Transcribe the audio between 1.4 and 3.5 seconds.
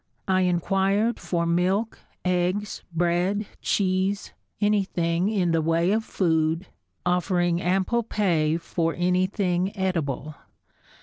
milk, eggs, bread,